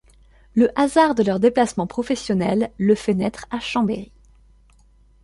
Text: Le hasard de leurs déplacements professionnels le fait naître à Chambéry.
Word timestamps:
Le 0.55 0.71
hasard 0.79 1.13
de 1.13 1.21
leurs 1.21 1.39
déplacements 1.39 1.85
professionnels 1.85 2.71
le 2.79 2.95
fait 2.95 3.13
naître 3.13 3.45
à 3.51 3.59
Chambéry. 3.59 4.11